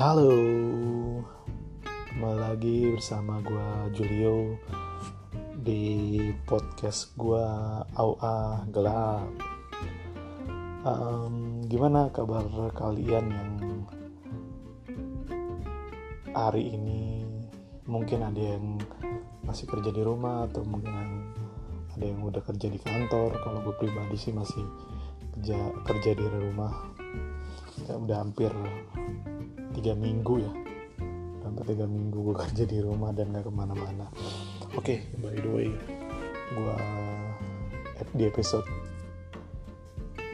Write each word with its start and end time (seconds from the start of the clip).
Halo, 0.00 0.32
kembali 1.84 2.38
lagi 2.40 2.88
bersama 2.88 3.36
gue 3.44 3.68
Julio 4.00 4.56
di 5.60 6.16
podcast 6.48 7.12
gue 7.20 7.44
AUA 8.00 8.64
Gelap. 8.72 9.28
Um, 10.88 11.60
gimana 11.68 12.08
kabar 12.16 12.48
kalian 12.72 13.28
yang 13.28 13.52
hari 16.32 16.72
ini 16.80 17.28
mungkin 17.84 18.24
ada 18.24 18.56
yang 18.56 18.80
masih 19.44 19.68
kerja 19.68 19.92
di 19.92 20.00
rumah 20.00 20.48
atau 20.48 20.64
mungkin 20.64 21.28
ada 21.92 22.04
yang 22.08 22.24
udah 22.24 22.40
kerja 22.40 22.72
di 22.72 22.80
kantor. 22.80 23.36
Kalau 23.44 23.60
gue 23.68 23.76
pribadi 23.76 24.16
sih 24.16 24.32
masih 24.32 24.64
kerja 25.36 25.60
kerja 25.84 26.16
di 26.16 26.24
rumah. 26.24 26.88
Ya, 27.84 28.00
udah 28.00 28.16
hampir 28.24 28.48
tiga 29.76 29.92
minggu 29.94 30.34
ya. 30.42 30.52
Hampir 31.46 31.74
tiga 31.74 31.86
minggu 31.86 32.18
gue 32.20 32.36
kerja 32.46 32.64
di 32.66 32.78
rumah 32.82 33.10
dan 33.14 33.34
gak 33.34 33.46
ke 33.46 33.52
mana-mana. 33.52 34.06
Oke 34.74 34.78
okay, 34.78 34.98
by 35.18 35.34
the 35.34 35.50
way 35.50 35.70
gue 36.50 36.76
di 38.18 38.26
episode 38.26 38.66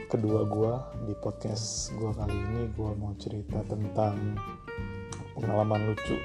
kedua 0.09 0.49
gue 0.49 0.73
di 1.05 1.13
podcast 1.21 1.93
gue 1.93 2.09
kali 2.09 2.33
ini 2.33 2.73
gue 2.73 2.91
mau 2.97 3.13
cerita 3.21 3.61
tentang 3.69 4.17
pengalaman 5.37 5.93
lucu 5.93 6.17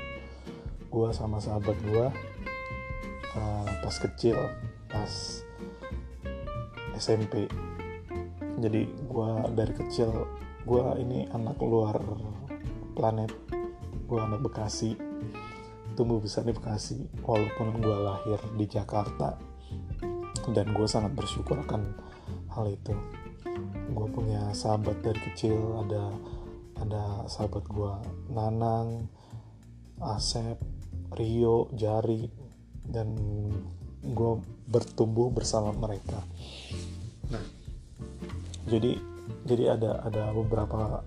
gue 0.88 1.08
sama 1.12 1.44
sahabat 1.44 1.76
gue 1.84 2.06
uh, 3.36 3.68
pas 3.84 3.96
kecil 4.00 4.38
pas 4.88 5.12
SMP 6.96 7.52
jadi 8.62 8.88
gue 8.88 9.30
dari 9.52 9.72
kecil 9.76 10.24
gue 10.64 10.82
ini 11.04 11.28
anak 11.36 11.60
luar 11.60 12.00
planet 12.92 13.32
gue 14.06 14.20
anak 14.20 14.44
Bekasi 14.44 15.12
tumbuh 15.92 16.18
besar 16.18 16.48
di 16.48 16.56
Bekasi 16.56 16.98
walaupun 17.20 17.78
gue 17.80 17.96
lahir 17.96 18.40
di 18.56 18.66
Jakarta. 18.66 19.36
Dan 20.42 20.74
gue 20.74 20.88
sangat 20.90 21.14
bersyukur 21.14 21.60
akan 21.62 21.94
hal 22.50 22.66
itu. 22.66 22.96
Gue 23.92 24.08
punya 24.10 24.50
sahabat 24.56 25.04
dari 25.04 25.20
kecil 25.32 25.84
ada 25.86 26.10
ada 26.82 27.28
sahabat 27.30 27.62
gue 27.68 27.92
Nanang 28.34 29.06
Asep 30.02 30.58
Rio 31.14 31.70
Jari 31.76 32.26
dan 32.82 33.14
gue 34.02 34.32
bertumbuh 34.66 35.30
bersama 35.30 35.70
mereka. 35.70 36.18
Nah 37.30 37.44
jadi 38.66 38.98
jadi 39.46 39.78
ada 39.78 40.02
ada 40.02 40.34
beberapa 40.34 41.06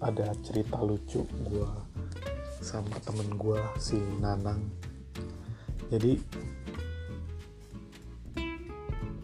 ada 0.00 0.32
cerita 0.40 0.80
lucu 0.80 1.20
gue 1.44 1.70
sama 2.60 2.96
temen 3.04 3.36
gue 3.36 3.60
si 3.76 4.00
Nanang. 4.20 4.64
Jadi 5.92 6.16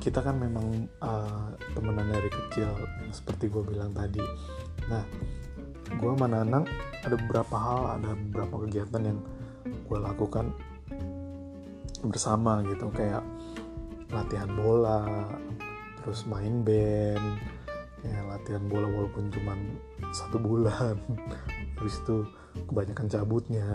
kita 0.01 0.23
kan 0.23 0.37
memang 0.39 0.87
uh, 1.01 1.51
temenan 1.73 2.13
dari 2.13 2.29
kecil 2.29 2.69
seperti 3.09 3.49
gue 3.49 3.65
bilang 3.65 3.97
tadi. 3.97 4.21
Nah 4.93 5.05
gue 5.97 6.11
sama 6.13 6.29
Nanang 6.29 6.69
ada 7.05 7.17
beberapa 7.17 7.57
hal 7.57 7.81
ada 8.01 8.11
beberapa 8.13 8.69
kegiatan 8.69 9.03
yang 9.03 9.19
gue 9.65 9.99
lakukan 9.99 10.53
bersama 12.05 12.61
gitu. 12.69 12.93
Kayak 12.93 13.25
latihan 14.13 14.53
bola 14.53 15.33
terus 16.05 16.23
main 16.29 16.63
band 16.63 17.56
ya 18.07 18.23
latihan 18.31 18.65
bola 18.71 18.87
walaupun 18.87 19.29
cuma 19.35 19.59
satu 20.15 20.39
bulan. 20.39 20.97
Habis 21.77 21.99
itu 22.03 22.23
kebanyakan 22.71 23.07
cabutnya. 23.11 23.69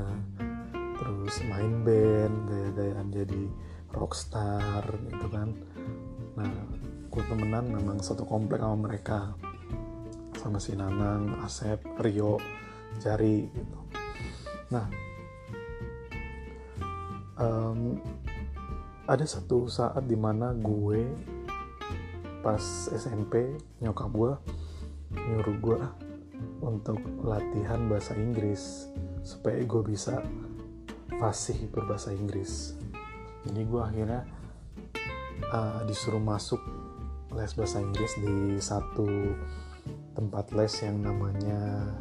Terus 0.97 1.35
main 1.49 1.83
band 1.83 2.35
gaya-gayaan 2.47 3.07
jadi 3.11 3.43
rockstar 3.91 4.83
gitu 5.11 5.27
kan. 5.27 5.51
Nah 6.39 6.51
gue 7.11 7.23
temenan 7.27 7.67
memang 7.67 7.99
satu 7.99 8.23
komplek 8.23 8.63
sama 8.63 8.77
mereka. 8.87 9.35
Sama 10.39 10.57
si 10.57 10.73
Nanang, 10.73 11.43
Asep, 11.43 11.83
Rio, 12.01 12.39
Jari 12.97 13.51
gitu. 13.51 13.79
Nah 14.71 14.87
um, 17.41 17.99
ada 19.09 19.25
satu 19.25 19.67
saat 19.67 20.05
di 20.07 20.15
mana 20.15 20.53
gue 20.55 21.03
pas 22.41 22.61
SMP 22.89 23.57
nyokap 23.81 24.09
gue 24.09 24.33
nyuruh 25.13 25.57
gue 25.61 25.81
untuk 26.61 26.97
latihan 27.21 27.85
bahasa 27.85 28.17
Inggris 28.17 28.89
supaya 29.21 29.61
gue 29.61 29.81
bisa 29.85 30.25
fasih 31.21 31.69
berbahasa 31.69 32.09
Inggris. 32.17 32.73
Jadi 33.45 33.61
gue 33.61 33.81
akhirnya 33.81 34.25
uh, 35.53 35.85
disuruh 35.85 36.21
masuk 36.21 36.61
les 37.31 37.53
bahasa 37.53 37.77
Inggris 37.79 38.13
di 38.17 38.57
satu 38.57 39.07
tempat 40.17 40.51
les 40.51 40.73
yang 40.83 40.99
namanya 40.99 41.93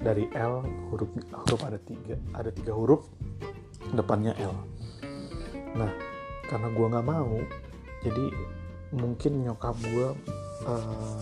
dari 0.00 0.30
L 0.32 0.64
huruf 0.88 1.10
huruf 1.44 1.60
ada 1.66 1.76
tiga 1.82 2.16
ada 2.32 2.48
tiga 2.54 2.72
huruf 2.72 3.04
depannya 3.92 4.32
L. 4.38 4.54
Nah 5.74 5.92
karena 6.48 6.68
gue 6.72 6.86
nggak 6.86 7.06
mau 7.06 7.34
jadi 8.00 8.24
mungkin 8.92 9.44
nyokap 9.44 9.76
gue 9.80 10.08
uh, 10.64 11.20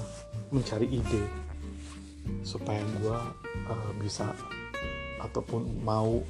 mencari 0.54 0.86
ide 0.86 1.24
supaya 2.42 2.82
gue 3.02 3.18
uh, 3.70 3.90
bisa 3.98 4.30
ataupun 5.22 5.82
mau 5.82 6.22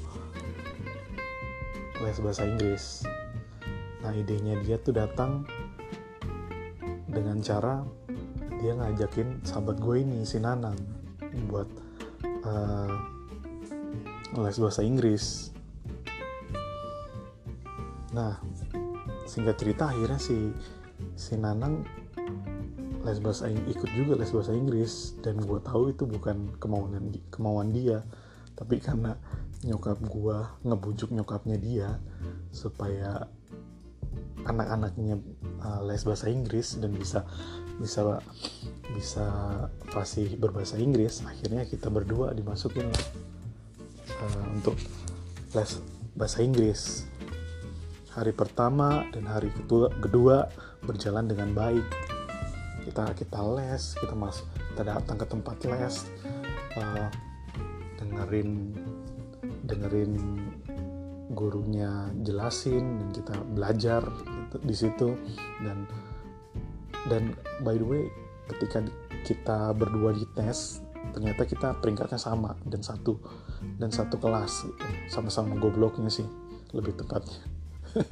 les 2.00 2.18
bahasa 2.20 2.44
Inggris. 2.44 3.04
Nah 4.04 4.12
idenya 4.12 4.60
dia 4.60 4.76
tuh 4.80 4.92
datang 4.96 5.44
dengan 7.08 7.40
cara 7.40 7.80
dia 8.60 8.72
ngajakin 8.76 9.44
sahabat 9.44 9.80
gue 9.80 9.96
ini 10.04 10.24
si 10.24 10.40
Nanang 10.40 10.76
buat 11.48 11.68
uh, 12.44 12.92
les 14.36 14.56
bahasa 14.60 14.84
Inggris. 14.84 15.52
Nah 18.12 18.40
singkat 19.28 19.56
cerita 19.60 19.92
akhirnya 19.92 20.20
si 20.20 20.52
si 21.16 21.34
Nanang 21.40 21.82
les 23.02 23.18
bahasa 23.22 23.48
ikut 23.48 23.90
juga 23.96 24.14
les 24.20 24.30
bahasa 24.30 24.52
Inggris. 24.52 25.16
Dan 25.24 25.42
gue 25.42 25.58
tahu 25.64 25.90
itu 25.90 26.04
bukan 26.06 26.54
kemauan 26.60 27.10
kemauan 27.32 27.74
dia 27.74 28.06
tapi 28.56 28.80
karena 28.80 29.20
nyokap 29.62 30.00
gue 30.00 30.36
ngebujuk 30.64 31.12
nyokapnya 31.12 31.60
dia 31.60 32.00
supaya 32.48 33.28
anak-anaknya 34.48 35.20
uh, 35.60 35.84
les 35.84 36.00
bahasa 36.08 36.32
Inggris 36.32 36.80
dan 36.80 36.96
bisa 36.96 37.28
bisa 37.76 38.00
bisa 38.96 39.26
fasih 39.92 40.40
berbahasa 40.40 40.80
Inggris 40.80 41.20
akhirnya 41.28 41.68
kita 41.68 41.92
berdua 41.92 42.32
dimasukin 42.32 42.88
uh, 44.16 44.44
untuk 44.56 44.80
les 45.52 45.70
bahasa 46.16 46.40
Inggris 46.40 47.04
hari 48.16 48.32
pertama 48.32 49.04
dan 49.12 49.28
hari 49.28 49.52
kedua, 49.52 49.92
kedua 50.00 50.48
berjalan 50.88 51.28
dengan 51.28 51.52
baik. 51.52 51.84
Kita 52.88 53.12
kita 53.12 53.38
les 53.60 53.92
kita 54.00 54.16
mas 54.16 54.40
kita 54.72 54.88
datang 54.88 55.20
ke 55.20 55.26
tempat 55.28 55.56
les 55.68 55.94
uh, 56.80 57.12
dengerin 58.00 58.72
dengerin 59.68 60.12
gurunya 61.36 62.08
jelasin 62.24 63.02
dan 63.02 63.08
kita 63.12 63.34
belajar 63.52 64.02
gitu, 64.08 64.56
di 64.64 64.74
situ. 64.74 65.08
Dan 65.60 65.84
dan 67.12 67.36
by 67.60 67.76
the 67.76 67.84
way 67.84 68.04
ketika 68.48 68.80
kita 69.28 69.76
berdua 69.76 70.16
di 70.16 70.24
tes 70.32 70.80
ternyata 71.12 71.46
kita 71.46 71.68
peringkatnya 71.78 72.18
sama 72.18 72.56
dan 72.66 72.82
satu 72.82 73.18
dan 73.78 73.94
satu 73.94 74.18
kelas 74.18 74.66
gitu. 74.66 74.86
sama-sama 75.06 75.54
gobloknya 75.54 76.10
sih 76.10 76.26
lebih 76.74 76.98
tepatnya 76.98 77.55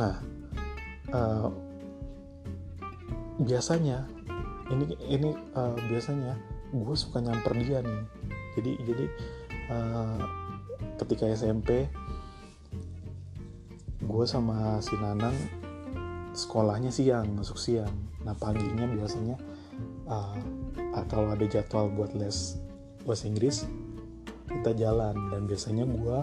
nah 0.00 0.16
uh, 1.12 1.50
biasanya 3.42 4.06
ini 4.72 4.96
ini 5.10 5.30
uh, 5.52 5.76
biasanya 5.90 6.38
gue 6.72 6.96
suka 6.96 7.20
nyamper 7.20 7.52
dia 7.60 7.84
nih. 7.84 8.02
Jadi 8.56 8.72
jadi 8.88 9.06
uh, 9.68 10.20
ketika 11.00 11.28
SMP 11.28 11.88
gue 14.02 14.24
sama 14.26 14.82
si 14.82 14.96
Nanang 14.98 15.36
sekolahnya 16.32 16.88
siang 16.88 17.36
masuk 17.36 17.60
siang. 17.60 17.92
Nah 18.24 18.32
paginya 18.36 18.88
biasanya 18.88 19.36
uh, 20.08 20.36
kalau 21.12 21.32
ada 21.32 21.44
jadwal 21.44 21.92
buat 21.92 22.16
les 22.16 22.56
bahasa 23.04 23.28
Inggris 23.28 23.68
kita 24.48 24.72
jalan. 24.72 25.16
Dan 25.28 25.44
biasanya 25.44 25.84
gue 25.84 26.18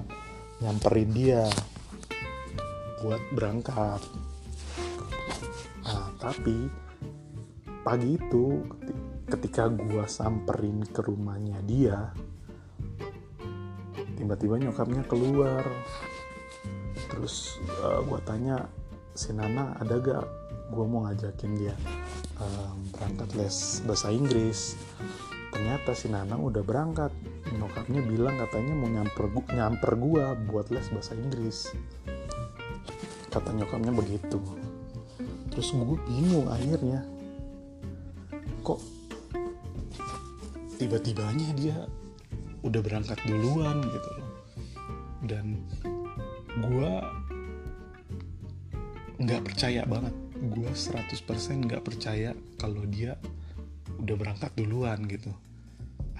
nyamperin 0.59 1.11
dia 1.15 1.43
buat 2.99 3.23
berangkat. 3.31 4.01
Nah 5.87 6.07
tapi 6.19 6.67
pagi 7.83 8.19
itu 8.19 8.63
ketika 9.29 9.71
gue 9.71 10.03
samperin 10.09 10.83
ke 10.83 10.99
rumahnya 11.05 11.63
dia 11.63 12.11
tiba-tiba 14.19 14.59
nyokapnya 14.59 15.07
keluar. 15.07 15.63
Terus 17.07 17.57
uh, 17.79 18.03
gue 18.03 18.19
tanya 18.27 18.67
si 19.15 19.31
Nana 19.31 19.79
ada 19.79 19.95
gak? 19.95 20.27
Gue 20.69 20.85
mau 20.85 21.07
ngajakin 21.07 21.51
dia 21.57 21.73
um, 22.37 22.77
berangkat 22.93 23.29
les 23.39 23.57
bahasa 23.87 24.11
Inggris. 24.11 24.75
Ternyata 25.55 25.95
si 25.95 26.11
Nana 26.11 26.35
udah 26.35 26.61
berangkat 26.61 27.09
nyokapnya 27.55 28.01
bilang 28.05 28.35
katanya 28.37 28.73
mau 28.77 28.89
nyamper 28.89 29.25
gua, 29.31 29.45
nyamper 29.49 29.91
gua 29.97 30.25
buat 30.37 30.69
les 30.69 30.87
bahasa 30.93 31.15
Inggris. 31.17 31.73
Kata 33.29 33.53
nyokapnya 33.53 33.93
begitu. 33.93 34.41
Terus 35.53 35.69
gue 35.73 35.97
bingung 36.09 36.49
akhirnya. 36.49 37.05
Kok 38.65 38.79
tiba-tibanya 40.81 41.49
dia 41.53 41.77
udah 42.65 42.81
berangkat 42.81 43.19
duluan 43.25 43.81
gitu 43.85 44.09
loh. 44.17 44.29
Dan 45.25 45.45
gue 46.57 46.91
nggak 49.19 49.41
percaya 49.45 49.85
banget. 49.85 50.15
Gue 50.39 50.69
100% 50.71 51.67
nggak 51.67 51.83
percaya 51.83 52.33
kalau 52.57 52.87
dia 52.87 53.19
udah 53.99 54.15
berangkat 54.15 54.51
duluan 54.55 55.03
gitu 55.05 55.35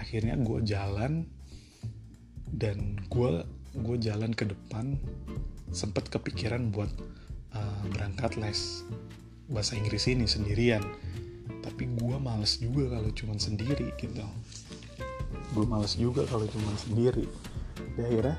akhirnya 0.10 0.42
gue 0.42 0.66
jalan 0.66 1.30
dan 2.50 2.98
gue 3.14 3.46
gue 3.78 3.98
jalan 4.02 4.34
ke 4.34 4.50
depan 4.50 4.98
sempet 5.70 6.10
kepikiran 6.10 6.74
buat 6.74 6.90
uh, 7.54 7.86
berangkat 7.94 8.42
les 8.42 8.82
bahasa 9.54 9.78
Inggris 9.78 10.10
ini 10.10 10.26
sendirian. 10.26 10.82
Tapi 11.62 11.94
gue 11.94 12.18
males 12.18 12.58
juga 12.58 12.98
kalau 12.98 13.14
cuman 13.14 13.38
sendiri 13.38 13.94
gitu. 14.02 14.26
Gue 15.54 15.66
males 15.70 15.94
juga 15.94 16.26
kalau 16.26 16.50
cuman 16.50 16.74
sendiri. 16.90 17.30
Ya 17.94 18.10
akhirnya 18.10 18.38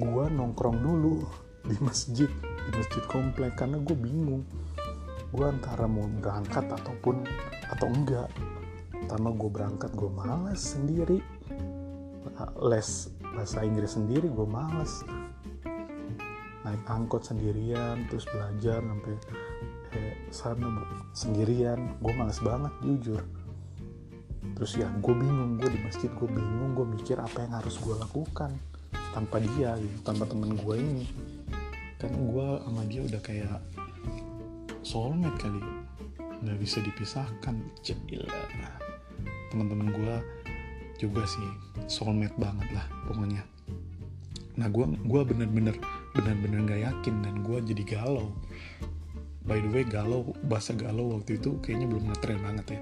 gue 0.00 0.24
nongkrong 0.32 0.80
dulu 0.80 1.28
di 1.68 1.76
masjid 1.84 2.32
di 2.40 2.70
masjid 2.72 3.04
komplek 3.04 3.52
karena 3.52 3.76
gue 3.76 3.96
bingung. 4.00 4.48
Gue 5.28 5.44
antara 5.44 5.84
mau 5.84 6.08
berangkat 6.08 6.72
ataupun 6.72 7.20
atau 7.68 7.84
enggak 7.92 8.32
pertama 9.00 9.32
gue 9.32 9.50
berangkat 9.50 9.90
gue 9.96 10.10
males 10.12 10.60
sendiri. 10.60 11.18
Les 12.60 12.88
bahasa 13.32 13.64
Inggris 13.64 13.96
sendiri 13.96 14.28
gue 14.28 14.46
males. 14.48 15.02
Naik 16.60 16.84
angkot 16.84 17.24
sendirian 17.24 18.04
terus 18.12 18.28
belajar 18.28 18.84
sampai 18.84 19.14
eh, 19.96 20.14
sana 20.28 20.68
sendirian 21.16 21.96
gue 21.98 22.12
males 22.12 22.38
banget 22.44 22.72
jujur. 22.84 23.20
Terus 24.60 24.72
ya 24.76 24.88
gue 24.92 25.14
bingung 25.16 25.56
gue 25.56 25.68
di 25.72 25.80
masjid 25.80 26.12
gue 26.12 26.28
bingung 26.28 26.76
gue 26.76 26.84
mikir 26.84 27.16
apa 27.16 27.44
yang 27.44 27.56
harus 27.56 27.80
gue 27.80 27.96
lakukan 27.96 28.52
tanpa 29.16 29.40
dia 29.40 29.74
gitu 29.80 29.96
tanpa 30.04 30.28
temen 30.28 30.52
gue 30.54 30.74
ini. 30.76 31.04
Kan 31.96 32.12
gue 32.12 32.46
sama 32.60 32.82
dia 32.84 33.00
udah 33.04 33.20
kayak 33.24 33.60
soulmate 34.84 35.36
kali. 35.40 35.60
Nggak 36.44 36.58
bisa 36.60 36.78
dipisahkan. 36.84 37.56
Cila 37.84 38.28
teman-teman 39.50 39.90
gue 39.92 40.14
juga 41.00 41.24
sih 41.24 41.48
soulmate 41.88 42.36
banget 42.36 42.68
lah 42.76 42.86
pokoknya. 43.08 43.42
Nah 44.60 44.68
gue 44.68 44.84
gua 45.08 45.24
bener-bener 45.24 45.72
bener-bener 46.12 46.58
nggak 46.68 46.80
yakin 46.84 47.14
dan 47.24 47.34
gue 47.40 47.58
jadi 47.72 47.82
galau. 47.96 48.36
By 49.48 49.64
the 49.64 49.70
way 49.72 49.88
galau 49.88 50.36
bahasa 50.44 50.76
galau 50.76 51.16
waktu 51.16 51.40
itu 51.40 51.56
kayaknya 51.64 51.88
belum 51.88 52.04
ngetren 52.12 52.38
banget 52.44 52.66
ya. 52.76 52.80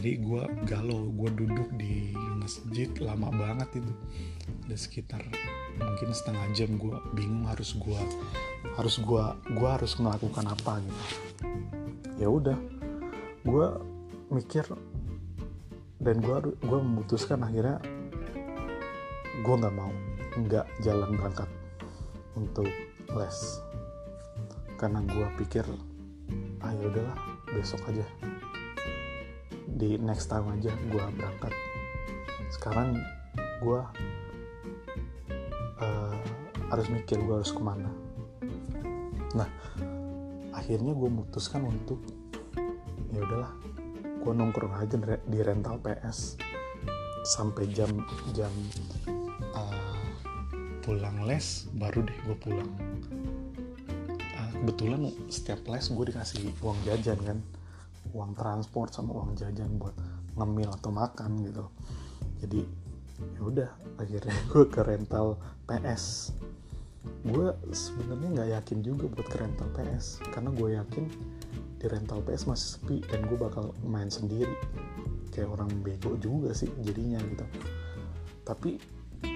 Jadi 0.00 0.10
gue 0.24 0.42
galau 0.64 1.12
gue 1.12 1.30
duduk 1.36 1.68
di 1.76 2.16
masjid 2.40 2.88
lama 3.04 3.28
banget 3.28 3.84
itu. 3.84 3.92
Ada 4.64 4.76
sekitar 4.80 5.20
mungkin 5.76 6.08
setengah 6.16 6.46
jam 6.56 6.80
gue 6.80 6.96
bingung 7.12 7.44
harus 7.44 7.76
gue 7.76 8.00
harus 8.80 8.96
gue 8.96 9.24
gue 9.52 9.68
harus 9.68 9.92
melakukan 10.00 10.48
apa 10.48 10.80
gitu. 10.80 11.02
Ya 12.16 12.32
udah 12.32 12.56
gue 13.44 13.66
mikir 14.32 14.64
dan 16.04 16.20
gue 16.20 16.36
gue 16.60 16.78
memutuskan 16.84 17.40
akhirnya 17.40 17.80
gue 19.40 19.54
nggak 19.56 19.72
mau 19.72 19.88
nggak 20.36 20.66
jalan 20.84 21.16
berangkat 21.16 21.48
untuk 22.36 22.68
les. 23.16 23.38
Karena 24.76 25.00
gue 25.00 25.26
pikir 25.40 25.64
ah 26.60 26.72
ya 26.76 26.84
udahlah 26.92 27.18
besok 27.56 27.80
aja. 27.88 28.04
Di 29.64 29.96
next 29.96 30.28
time 30.28 30.52
aja 30.52 30.70
gue 30.92 31.04
berangkat. 31.16 31.52
Sekarang 32.52 33.00
gue 33.64 33.80
uh, 35.80 36.20
harus 36.68 36.86
mikir 36.92 37.16
gue 37.16 37.34
harus 37.40 37.48
ke 37.54 37.62
mana. 37.64 37.88
Nah 39.32 39.48
akhirnya 40.52 40.92
gue 40.92 41.08
memutuskan 41.08 41.64
untuk 41.64 42.04
ya 43.08 43.24
udahlah 43.24 43.52
gue 44.24 44.32
nongkrong 44.32 44.72
aja 44.80 44.96
di 45.28 45.38
rental 45.44 45.76
PS 45.84 46.40
sampai 47.28 47.68
jam 47.68 47.92
jam 48.32 48.48
uh, 49.52 50.00
pulang 50.80 51.28
les 51.28 51.68
baru 51.76 52.00
deh 52.08 52.18
gue 52.24 52.36
pulang. 52.40 52.70
Uh, 54.16 54.50
kebetulan 54.64 55.12
setiap 55.28 55.60
les 55.68 55.84
gue 55.92 56.04
dikasih 56.08 56.56
uang 56.64 56.80
jajan 56.88 57.20
kan. 57.20 57.38
Uang 58.16 58.32
transport 58.32 58.96
sama 58.96 59.12
uang 59.12 59.36
jajan 59.36 59.76
buat 59.76 59.92
ngemil 60.40 60.72
atau 60.72 60.88
makan 60.88 61.44
gitu. 61.44 61.64
Jadi 62.40 62.60
ya 63.36 63.40
udah 63.44 63.70
akhirnya 64.00 64.32
gue 64.50 64.64
ke 64.72 64.80
rental 64.80 65.36
PS 65.68 66.32
gue 67.24 67.52
sebenarnya 67.72 68.28
nggak 68.32 68.50
yakin 68.60 68.78
juga 68.80 69.04
buat 69.12 69.28
ke 69.28 69.36
rental 69.36 69.68
PS 69.76 70.24
karena 70.32 70.50
gue 70.52 70.68
yakin 70.76 71.04
di 71.78 71.86
rental 71.90 72.24
PS 72.24 72.48
masih 72.48 72.68
sepi 72.78 72.96
dan 73.10 73.26
gue 73.26 73.38
bakal 73.38 73.74
main 73.84 74.08
sendiri. 74.08 74.52
Kayak 75.34 75.58
orang 75.58 75.70
bego 75.82 76.14
juga 76.18 76.54
sih 76.54 76.70
jadinya 76.82 77.18
gitu. 77.22 77.44
Tapi 78.46 78.78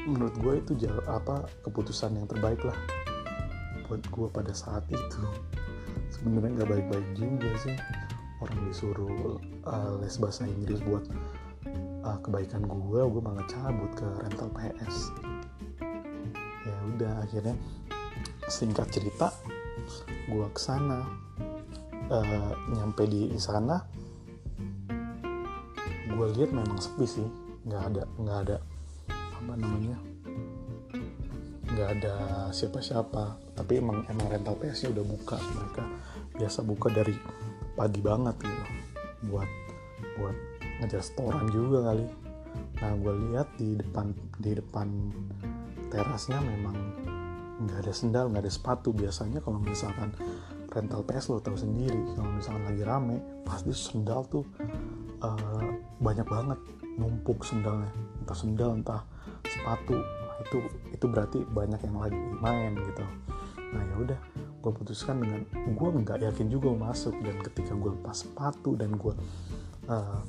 menurut 0.07 0.37
gue 0.39 0.55
itu 0.63 0.73
jauh 0.89 1.05
apa 1.09 1.49
keputusan 1.67 2.17
yang 2.17 2.27
terbaik 2.29 2.61
lah 2.65 2.77
buat 3.89 4.05
gue 4.05 4.29
pada 4.31 4.53
saat 4.53 4.85
itu. 4.91 5.23
Sebenarnya 6.13 6.63
nggak 6.63 6.71
baik-baik 6.71 7.09
juga 7.17 7.51
sih. 7.61 7.77
Orang 8.39 8.59
disuruh 8.71 9.43
uh, 9.67 9.99
les 9.99 10.15
bahasa 10.23 10.47
Inggris 10.47 10.79
buat 10.87 11.03
uh, 12.09 12.19
kebaikan 12.23 12.65
gue 12.65 13.01
gue 13.03 13.23
malah 13.23 13.45
cabut 13.51 13.91
ke 13.99 14.07
rental 14.25 14.49
PS 14.55 15.13
ya 16.69 16.77
udah 16.95 17.13
akhirnya 17.25 17.55
singkat 18.49 18.89
cerita 18.93 19.33
gue 20.29 20.47
ke 20.53 20.61
sana 20.61 21.05
uh, 22.09 22.53
nyampe 22.73 23.05
di 23.09 23.33
sana 23.37 23.81
gue 26.19 26.27
lihat 26.35 26.51
memang 26.51 26.81
sepi 26.83 27.07
sih. 27.07 27.29
Nggak 27.69 27.83
ada 27.95 28.03
nggak 28.19 28.39
ada 28.49 28.57
apa 29.39 29.53
namanya 29.55 29.99
nggak 31.69 31.89
ada 32.01 32.15
siapa-siapa. 32.51 33.39
Tapi 33.55 33.73
emang 33.79 34.03
emang 34.11 34.27
rental 34.27 34.59
PS 34.59 34.91
udah 34.91 35.05
buka. 35.07 35.39
Mereka 35.39 35.83
biasa 36.35 36.67
buka 36.67 36.89
dari 36.91 37.15
pagi 37.79 38.01
banget 38.03 38.35
gitu. 38.43 38.65
Buat 39.31 39.51
buat 40.19 40.37
ngejar 40.83 41.03
setoran 41.07 41.47
juga 41.55 41.93
kali. 41.95 42.07
Nah 42.83 42.93
gue 42.99 43.15
lihat 43.31 43.49
di 43.55 43.79
depan 43.79 44.11
di 44.43 44.59
depan 44.59 44.89
terasnya 45.95 46.43
memang 46.43 46.75
nggak 47.63 47.79
ada 47.87 47.93
sendal 47.95 48.27
nggak 48.33 48.43
ada 48.43 48.53
sepatu. 48.53 48.91
Biasanya 48.91 49.39
kalau 49.39 49.63
misalkan 49.63 50.11
rental 50.79 51.03
PS 51.03 51.35
lo 51.35 51.43
tahu 51.43 51.59
sendiri. 51.59 51.99
Kalau 52.15 52.31
misalkan 52.31 52.65
lagi 52.71 52.83
rame 52.87 53.19
pasti 53.43 53.75
sendal 53.75 54.23
tuh 54.31 54.47
uh, 55.27 55.71
banyak 55.99 56.25
banget 56.25 56.59
numpuk 56.95 57.43
sendalnya. 57.43 57.91
Entah 58.23 58.39
sendal 58.39 58.71
entah 58.79 59.03
sepatu. 59.43 59.99
Itu 60.47 60.63
itu 60.95 61.05
berarti 61.11 61.43
banyak 61.43 61.83
yang 61.83 61.99
lagi 61.99 62.19
main 62.39 62.79
gitu. 62.79 63.05
Nah 63.75 63.83
ya 63.83 63.97
udah 63.99 64.21
gue 64.59 64.73
putuskan 64.75 65.19
dengan 65.19 65.43
gue 65.51 65.89
nggak 66.07 66.23
yakin 66.23 66.47
juga 66.47 66.71
masuk. 66.71 67.19
Dan 67.19 67.43
ketika 67.43 67.75
gue 67.75 67.91
lepas 67.99 68.23
sepatu 68.23 68.79
dan 68.79 68.95
gue 68.95 69.15
uh, 69.91 70.23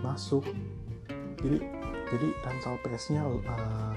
masuk 0.00 0.48
jadi 1.42 1.58
jadi 2.12 2.28
rental 2.44 2.76
PS 2.84 3.04
nya 3.12 3.22
uh, 3.24 3.94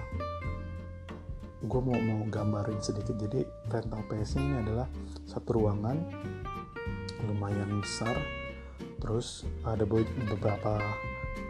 gue 1.64 1.82
mau 1.82 1.96
mau 1.96 2.22
gambarin 2.28 2.82
sedikit. 2.84 3.16
Jadi 3.16 3.46
rental 3.72 4.04
PS 4.12 4.40
ini 4.40 4.60
adalah 4.60 4.88
satu 5.24 5.62
ruangan 5.62 5.98
lumayan 7.28 7.80
besar. 7.80 8.16
Terus 9.00 9.48
ada 9.64 9.88
beberapa 9.88 10.82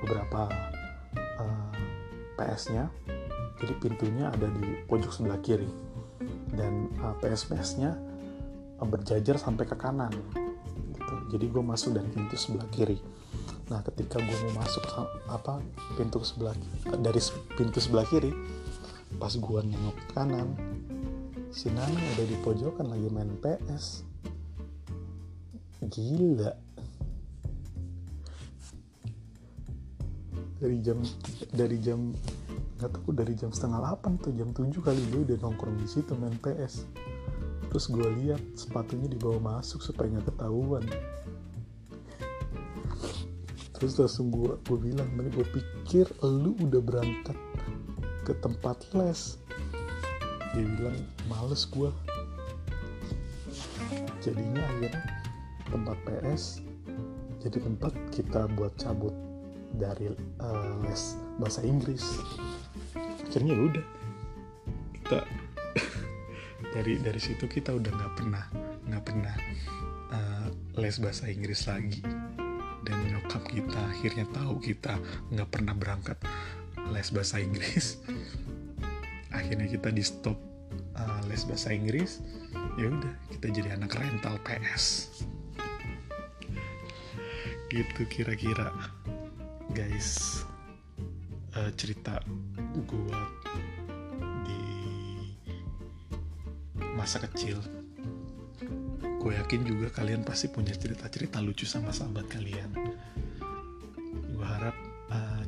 beberapa 0.03 0.51
uh, 1.41 1.73
PS-nya. 2.37 2.91
Jadi 3.55 3.73
pintunya 3.79 4.29
ada 4.29 4.45
di 4.51 4.85
pojok 4.85 5.09
sebelah 5.09 5.39
kiri. 5.41 5.69
Dan 6.53 6.91
uh, 7.01 7.15
PS 7.23 7.49
PS-nya 7.49 7.95
uh, 8.77 8.87
berjajar 8.87 9.39
sampai 9.39 9.65
ke 9.65 9.73
kanan 9.79 10.13
gitu. 11.05 11.37
Jadi 11.37 11.45
gue 11.49 11.63
masuk 11.63 11.97
dari 11.97 12.09
pintu 12.09 12.35
sebelah 12.37 12.67
kiri. 12.73 12.97
Nah 13.69 13.81
ketika 13.81 14.21
gue 14.21 14.37
mau 14.49 14.61
masuk 14.61 14.83
apa 15.29 15.61
pintu 15.97 16.21
sebelah 16.21 16.53
dari 17.01 17.21
pintu 17.57 17.81
sebelah 17.81 18.05
kiri 18.05 18.33
pas 19.15 19.31
gue 19.31 19.59
nengok 19.63 19.97
kanan 20.11 20.51
si 21.55 21.71
Nana 21.71 21.95
udah 21.95 22.25
di 22.27 22.37
pojokan 22.43 22.87
lagi 22.91 23.07
main 23.07 23.31
PS 23.39 24.03
gila. 25.87 26.51
Dari 30.59 30.77
jam 30.81 30.99
dari 31.53 31.77
jam 31.79 32.11
nggak 32.75 32.91
tahu 32.91 33.09
dari 33.15 33.33
jam 33.39 33.55
setengah 33.55 33.79
delapan 33.79 34.19
tuh 34.19 34.33
jam 34.35 34.49
tujuh 34.51 34.81
kali 34.83 34.99
dia 35.07 35.21
udah 35.31 35.37
nongkrong 35.47 35.79
di 35.79 35.87
situ 35.87 36.11
main 36.19 36.35
PS 36.43 36.83
terus 37.71 37.91
gue 37.91 38.07
lihat 38.23 38.39
sepatunya 38.55 39.11
dibawa 39.11 39.59
masuk 39.59 39.83
supaya 39.83 40.07
nggak 40.07 40.31
ketahuan. 40.31 40.83
Terus 43.75 43.99
langsung 43.99 44.31
gue 44.31 44.55
gue 44.63 44.77
bilang 44.79 45.07
gue 45.11 45.47
pikir 45.51 46.07
lu 46.23 46.55
udah 46.63 46.79
berangkat 46.79 47.35
ke 48.25 48.33
tempat 48.41 48.81
les. 48.97 49.37
Dia 50.57 50.65
bilang 50.65 50.97
males 51.29 51.69
gue 51.69 51.93
jadinya 54.25 54.65
akhirnya 54.65 55.03
tempat 55.69 55.97
PS 56.09 56.65
jadi 57.45 57.61
tempat 57.61 57.93
kita 58.09 58.49
buat 58.57 58.73
cabut 58.81 59.13
dari 59.77 60.09
uh, 60.41 60.73
les 60.81 61.13
bahasa 61.37 61.61
Inggris. 61.61 62.01
Akhirnya 63.29 63.53
ya 63.53 63.63
udah 63.69 63.85
kita 64.97 65.19
dari 66.73 66.97
dari 67.05 67.21
situ 67.21 67.45
kita 67.45 67.77
udah 67.77 67.91
nggak 67.93 68.13
pernah 68.17 68.45
nggak 68.89 69.03
pernah 69.05 69.35
uh, 70.09 70.47
les 70.81 70.97
bahasa 70.97 71.29
Inggris 71.29 71.69
lagi. 71.69 72.01
Dan 72.81 72.97
nyokap 73.13 73.45
kita 73.45 73.81
akhirnya 73.93 74.25
tahu 74.33 74.57
kita 74.61 74.97
nggak 75.29 75.49
pernah 75.53 75.77
berangkat 75.77 76.17
les 76.93 77.07
bahasa 77.09 77.41
Inggris. 77.41 77.97
Akhirnya 79.33 79.67
kita 79.69 79.89
di 79.89 80.03
stop 80.05 80.37
uh, 80.97 81.21
les 81.29 81.41
bahasa 81.47 81.73
Inggris. 81.73 82.21
Ya 82.75 82.91
udah 82.91 83.13
kita 83.31 83.47
jadi 83.55 83.79
anak 83.79 83.95
rental 83.95 84.35
PS 84.43 85.09
gitu 87.71 88.01
kira-kira 88.07 88.71
guys. 89.73 90.43
Uh, 91.55 91.71
cerita 91.79 92.19
gue 92.75 93.19
di 94.43 94.61
masa 96.99 97.23
kecil. 97.23 97.59
Gue 99.23 99.33
yakin 99.39 99.65
juga 99.65 99.89
kalian 99.89 100.21
pasti 100.21 100.51
punya 100.51 100.75
cerita-cerita 100.75 101.41
lucu 101.41 101.65
sama 101.65 101.89
sahabat 101.89 102.29
kalian 102.29 102.84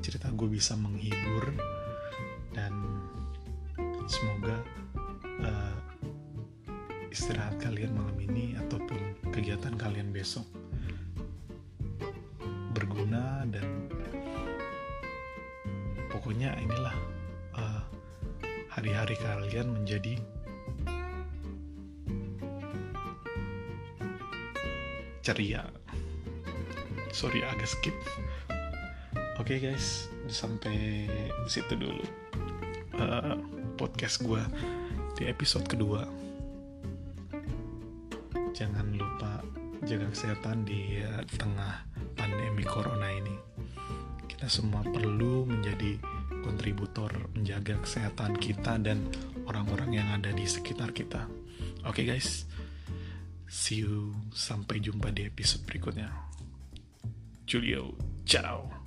cerita 0.08 0.32
gue 0.32 0.48
bisa 0.48 0.72
menghibur 0.80 1.52
dan 2.56 2.72
semoga 4.08 4.56
uh, 5.44 5.76
istirahat 7.12 7.60
kalian 7.60 7.92
malam 7.92 8.16
ini 8.16 8.56
ataupun 8.56 8.96
kegiatan 9.36 9.76
kalian 9.76 10.16
besok 10.16 10.48
berguna 12.72 13.44
dan 13.52 13.68
pokoknya 16.08 16.56
inilah 16.56 16.96
uh, 17.60 17.84
hari-hari 18.72 19.20
kalian 19.20 19.76
menjadi 19.76 20.24
ceria. 25.20 25.68
Sorry 27.12 27.44
agak 27.44 27.68
skip 27.68 27.98
oke 29.48 29.56
okay, 29.56 29.63
guys 29.63 30.12
sampai 30.27 31.08
situ 31.48 31.80
dulu 31.80 32.04
uh, 33.00 33.39
podcast 33.80 34.20
gue 34.20 34.44
di 35.16 35.24
episode 35.24 35.63
kedua 35.72 36.04
jangan 38.51 38.92
lupa 38.92 39.39
jaga 39.88 40.12
kesehatan 40.12 40.68
di 40.68 41.00
uh, 41.00 41.24
tengah 41.39 41.80
pandemi 42.20 42.68
corona 42.68 43.08
ini 43.08 43.39
kita 44.27 44.51
semua 44.51 44.84
perlu 44.84 45.48
menjadi 45.48 45.96
kontributor 46.44 47.08
menjaga 47.32 47.80
kesehatan 47.80 48.36
kita 48.36 48.75
dan 48.84 49.00
orang-orang 49.48 49.96
yang 49.96 50.12
ada 50.12 50.36
di 50.36 50.44
sekitar 50.44 50.92
kita 50.92 51.24
oke 51.88 51.96
okay, 51.96 52.04
guys 52.04 52.44
See 53.48 53.80
you. 53.80 54.12
Sampai 54.36 54.84
jumpa 54.84 55.08
di 55.16 55.24
episode 55.24 55.63
berikutnya. 55.63 56.12
Julio, 57.48 57.96
ciao. 58.27 58.87